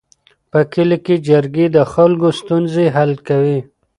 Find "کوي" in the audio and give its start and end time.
3.27-3.59